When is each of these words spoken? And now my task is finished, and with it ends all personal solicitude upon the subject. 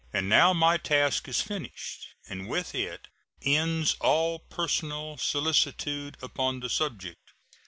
And 0.11 0.27
now 0.27 0.51
my 0.51 0.77
task 0.77 1.27
is 1.27 1.43
finished, 1.43 2.07
and 2.27 2.47
with 2.49 2.73
it 2.73 3.07
ends 3.43 3.95
all 3.99 4.39
personal 4.39 5.17
solicitude 5.19 6.17
upon 6.23 6.59
the 6.61 6.71
subject. 6.71 7.33